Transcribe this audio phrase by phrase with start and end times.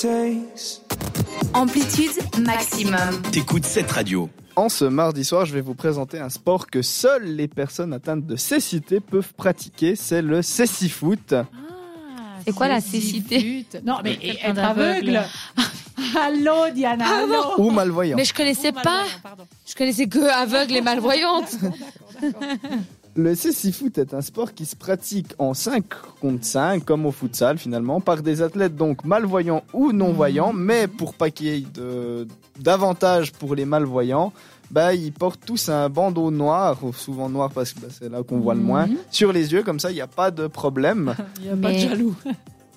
[0.00, 0.80] takes.
[1.52, 3.20] Amplitude maximum.
[3.32, 4.30] T'écoutes cette radio.
[4.56, 8.26] En ce mardi soir, je vais vous présenter un sport que seules les personnes atteintes
[8.26, 11.34] de cécité peuvent pratiquer, c'est le cécifoot.
[12.46, 15.22] C'est quoi la cécité Non, mais être aveugle.
[16.18, 17.58] Allô, Diana, allô.
[17.58, 18.16] Ou malvoyant.
[18.16, 18.82] Mais je connaissais pas.
[18.82, 19.44] malvoyant, pardon.
[19.66, 21.56] Je connaissais que aveugle et malvoyante.
[23.16, 25.84] Le cécifoot est un sport qui se pratique en 5
[26.20, 31.14] contre 5, comme au futsal finalement, par des athlètes donc malvoyants ou non-voyants, mais pour
[31.14, 32.26] pas qu'il y ait de-
[32.58, 34.32] d'avantages pour les malvoyants,
[34.70, 38.22] bah, ils portent tous un bandeau noir, ou souvent noir parce que bah, c'est là
[38.22, 41.14] qu'on voit le moins, sur les yeux, comme ça il n'y a pas de problème.
[41.38, 42.14] Il n'y a pas de jaloux.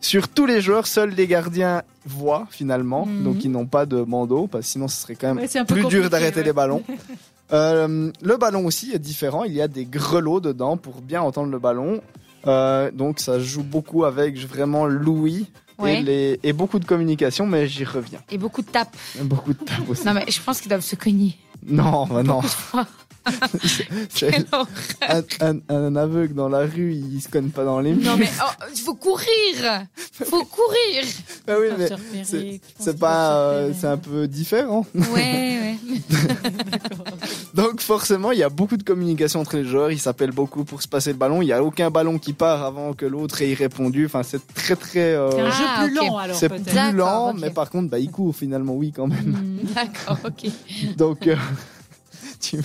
[0.00, 3.24] Sur tous les joueurs, seuls les gardiens voient finalement, Mhm.
[3.24, 5.84] donc ils n'ont pas de bandeau, parce que sinon ce serait quand même Ouais, plus
[5.86, 6.46] dur d'arrêter ouais.
[6.46, 6.82] les ballons.
[7.52, 11.50] Euh, le ballon aussi est différent, il y a des grelots dedans pour bien entendre
[11.50, 12.00] le ballon.
[12.46, 15.46] Euh, donc ça joue beaucoup avec vraiment l'ouïe
[15.78, 16.00] Ouais.
[16.00, 18.20] et, les- et beaucoup de communication, mais j'y reviens.
[18.30, 18.94] Et beaucoup de tapes.
[19.22, 20.04] Beaucoup de tape aussi.
[20.06, 21.36] Non, mais je pense qu'ils doivent se cogner.
[21.66, 22.40] Non, bah non.
[24.14, 24.46] Quelle
[25.08, 28.04] un, un- un aveugle dans la rue, il se cogne pas dans les murs.
[28.12, 29.86] Non, mais oh, il faut courir.
[30.12, 31.04] faut courir.
[31.46, 34.86] Ah oui, mais c'est- pas, euh, c'est un peu différent.
[34.94, 35.76] Ouais, ouais.
[37.54, 39.90] Donc forcément, il y a beaucoup de communication entre les joueurs.
[39.90, 41.42] Ils s'appellent beaucoup pour se passer le ballon.
[41.42, 44.06] Il y a aucun ballon qui part avant que l'autre ait répondu.
[44.06, 45.14] Enfin, c'est très très.
[45.14, 46.06] euh, C'est un Ah, jeu plus ok.
[46.06, 46.64] lent alors c'est peut-être.
[46.64, 49.18] plus D'accord, lent, mais par contre, bah, il court finalement, oui, quand même.
[49.62, 50.50] Hmm, D'accord, ok.
[50.96, 51.36] Donc, euh,
[52.40, 52.58] tu-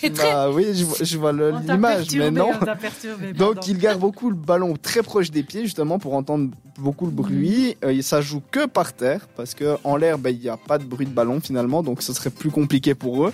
[0.00, 0.32] C'est très.
[0.32, 2.52] bah, oui, je vois, je l'image, mais non.
[2.80, 7.04] perturbé, Donc, il garde beaucoup le ballon très proche des pieds, justement, pour entendre beaucoup
[7.04, 7.76] le bruit.
[7.84, 10.56] Euh, et ça joue que par terre, parce que en l'air, bah, il n'y a
[10.56, 13.32] pas de bruit de ballon finalement, donc ce serait plus compliqué pour eux.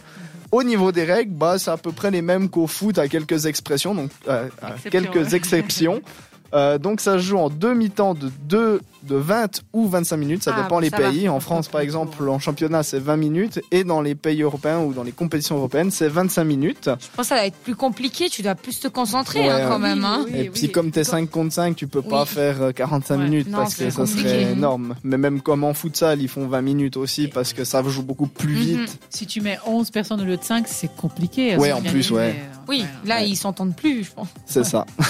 [0.52, 3.46] Au niveau des règles, bah, c'est à peu près les mêmes qu'au foot, à quelques
[3.46, 6.00] expressions, donc euh, à quelques exceptions.
[6.54, 10.42] Euh, donc ça se joue en deux mi-temps de, deux, de 20 ou 25 minutes,
[10.44, 11.10] ça Ah, dépend bon, les ça va.
[11.10, 11.28] pays.
[11.28, 14.92] En France, par exemple, en championnat, c'est 20 minutes, et dans les pays européens ou
[14.92, 16.84] dans les compétitions européennes, c'est 25 minutes.
[16.84, 18.28] Je pense que ça va être plus compliqué.
[18.30, 20.04] Tu dois plus te concentrer Ouais, hein, quand même.
[20.04, 20.24] Hein.
[20.26, 20.72] Oui, Et oui, puis oui.
[20.72, 23.24] comme t'es 5 contre 5, tu peux pas faire euh, 45 Ouais.
[23.24, 24.94] minutes Non, parce que ça serait énorme.
[25.02, 28.26] Mais même comme en futsal, ils font 20 minutes aussi parce que ça joue beaucoup
[28.28, 28.60] plus Mhm.
[28.84, 28.98] vite.
[29.10, 31.54] Si tu mets 11 personnes au lieu de 5, c'est compliqué.
[31.54, 32.34] à Ouais, en plus, ouais.
[32.38, 33.08] euh, Oui, ouais.
[33.08, 34.28] là, ils s'entendent plus, je pense.
[34.46, 34.84] C'est ça.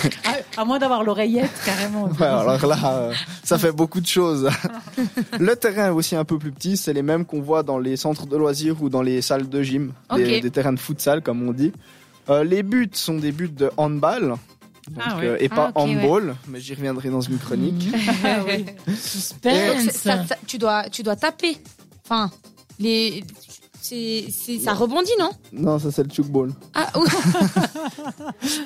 [0.57, 1.05] À, à moins d'avoir
[1.65, 2.05] carrément.
[2.09, 3.13] Ouais, alors là, euh,
[3.45, 4.49] ça fait beaucoup de choses.
[5.39, 6.77] Le terrain est aussi un peu plus petit.
[6.77, 9.63] C'est les mêmes qu'on voit dans les centres de loisirs ou dans les salles de
[9.63, 11.73] gym, des, terrains de futsal comme on dit.
[12.29, 14.35] Euh, les buts sont des buts de handball.
[14.91, 15.27] Donc, Ah ouais.
[15.27, 17.89] euh, et pas Ah, handball, mais j'y reviendrai dans une chronique.
[18.25, 18.65] Ah oui.
[18.65, 19.91] Donc, Suspense.
[19.91, 21.57] ça- ça- tu, dois, tu dois taper.
[22.05, 22.31] Enfin,
[22.79, 23.25] les.
[23.89, 25.31] C'est, c'est, ça rebondit, non?
[25.53, 26.51] Non, ça c'est le chukball.
[26.75, 27.05] Ah, ouh.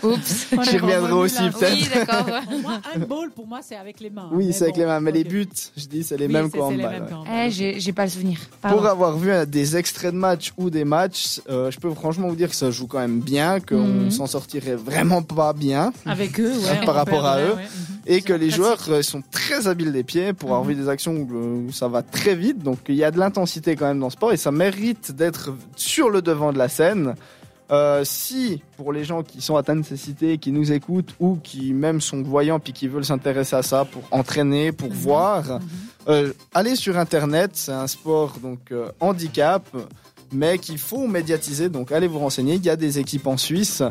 [0.03, 0.47] Oups.
[0.63, 1.73] J'y reviendrai aussi, peut-être.
[1.75, 2.27] Oui, d'accord.
[2.27, 2.41] ouais.
[2.49, 4.29] Pour moi, handball, pour moi, c'est avec les mains.
[4.33, 5.29] Oui, Mais c'est avec bon, les mains, mais les ok.
[5.29, 6.93] buts, je dis, c'est les Oui, mêmes c'est- qu'au c'est les handball.
[6.93, 7.11] mêmes ouais.
[7.11, 7.47] qu'en handball.
[7.47, 8.39] Eh, j'ai, j'ai pas le souvenir.
[8.63, 12.29] Pour avoir vu euh, des extraits de matchs ou des matchs, euh, je peux franchement
[12.29, 14.11] vous dire que ça joue quand même bien, qu'on Mhm.
[14.11, 16.85] s'en sortirait vraiment pas bien, Avec eux, ouais.
[16.87, 17.57] Par on rapport à perdrait, eux.
[17.57, 17.69] ouais.
[18.07, 18.55] Et que les pratique.
[18.57, 20.71] joueurs euh, sont très habiles des pieds pour avoir Mhm.
[20.71, 22.59] vu des actions où, euh, où ça va très vite.
[22.63, 25.51] Donc il y a de l'intensité quand même dans le sport et ça mérite d'être
[25.77, 27.15] sur le devant de la scène.
[27.73, 31.73] Euh, si pour les gens qui sont atteints de cécité, qui nous écoutent ou qui
[31.73, 34.95] même sont voyants puis qui veulent s'intéresser à ça pour entraîner, pour Mhm.
[34.97, 35.61] voir, Mhm.
[36.09, 39.69] euh, allez sur internet, c'est un sport donc euh, handicap,
[40.33, 41.69] mais qu'il faut médiatiser.
[41.69, 42.55] Donc allez vous renseigner.
[42.57, 43.83] Il y a des équipes en Suisse.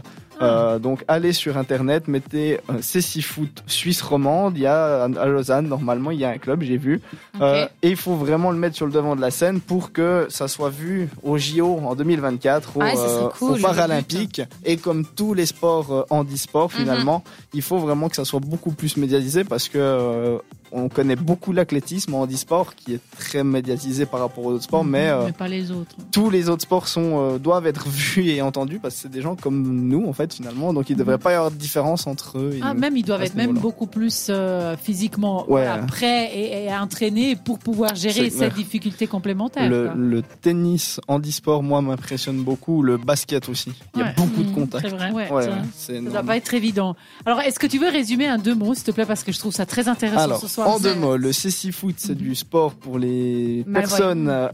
[0.42, 4.58] Euh, donc allez sur internet, mettez euh, Cécile Foot Suisse romande.
[4.58, 7.02] Il y a à Lausanne normalement il y a un club, j'ai vu.
[7.42, 10.28] Euh, et il faut vraiment le mettre sur le devant de la scène pour que
[10.30, 14.42] ça soit vu au JO en 2024, au, Ah, euh, cool, aux Paralympiques.
[14.66, 16.78] Et comme tous les sports handisport Mhm.
[16.80, 17.24] finalement,
[17.54, 20.40] il faut vraiment que ça soit beaucoup plus médiatisé parce que
[20.72, 24.84] on connaît beaucoup l'athlétisme en handisport qui est très médiatisé par rapport aux autres sports,
[24.86, 25.96] mais, euh, Mais pas les autres.
[26.12, 29.22] tous les autres sports sont euh, doivent être vus et entendus parce que c'est des
[29.24, 32.38] gens comme nous en fait finalement, donc il devrait pas y avoir de différence entre
[32.40, 32.54] eux.
[32.56, 35.66] et Ah, même ils doivent être même beaucoup plus euh, physiquement Ouais.
[35.66, 38.50] voilà, prêts et, et entraînés pour pouvoir gérer cette ouais.
[38.52, 39.70] difficulté complémentaire.
[39.70, 42.82] Le, le tennis handisport, moi, m'impressionne beaucoup.
[42.82, 43.72] Le basket aussi.
[43.96, 44.14] Il y a Ouais.
[44.18, 44.56] beaucoup de Mhm.
[44.56, 44.86] contacts.
[44.88, 45.12] C'est vrai.
[45.12, 46.96] Ouais, Ouais, ça, c'est ça doit pas être évident.
[47.26, 49.40] Alors, est-ce que tu veux résumer en deux mots, s'il te plaît, parce que je
[49.40, 50.68] trouve ça très intéressant Alors, ce soir.
[50.68, 54.50] en deux mots, le cécifoot, c'est du sport pour les personnes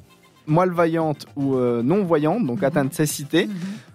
[0.48, 2.64] malvoyantes ou euh, non-voyantes, donc Mhm.
[2.66, 3.54] atteintes de cécité, Mhm.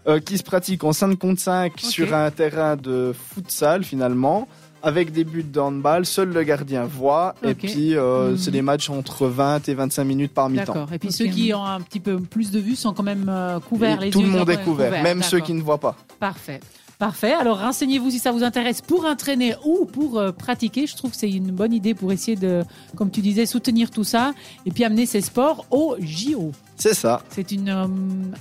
[0.08, 4.48] euh, qui se pratique en 5 contre 5 sur un terrain de futsal finalement.
[4.82, 8.36] Avec des buts de handball, seul le gardien voit, et puis euh, Mhm.
[8.38, 10.64] c'est des matchs entre 20 et 25 minutes par mi-temps.
[10.72, 10.90] D'accord.
[10.94, 13.60] Et puis ceux qui ont un petit peu plus de vue sont quand même euh,
[13.60, 14.00] couverts.
[14.00, 15.96] Et les tout yeux le monde est couvert, même ceux qui ne voient pas.
[16.18, 16.60] Parfait.
[17.00, 17.32] Parfait.
[17.32, 20.86] Alors renseignez-vous si ça vous intéresse pour entraîner ou pour euh, pratiquer.
[20.86, 22.62] Je trouve que c'est une bonne idée pour essayer de,
[22.94, 24.32] comme tu disais, soutenir tout ça
[24.66, 26.52] et puis amener ces sports au JO.
[26.76, 27.22] C'est ça.
[27.30, 27.90] C'est une euh, un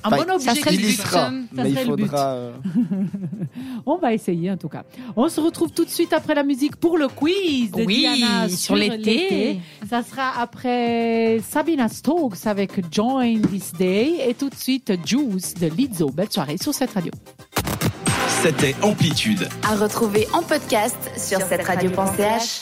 [0.04, 0.64] Enfin, bon objectif.
[0.64, 0.92] ça serait le but.
[0.94, 2.04] sera, Ça mais il serait le but.
[2.06, 2.26] faudra.
[2.34, 2.52] euh,
[3.86, 4.84] On va essayer en tout cas.
[5.16, 8.50] On se retrouve tout de suite après la musique pour le quiz de Oui, Diana
[8.50, 9.60] sur l'été.
[9.90, 15.68] Ça sera après Sabina Stokes avec Join This Day et tout de suite Juice de
[15.68, 16.10] Lizzo.
[16.10, 17.12] Belle soirée sur cette radio.
[18.42, 19.50] C'était Amplitude.
[19.64, 22.62] À retrouver en podcast sur cette radio.ch.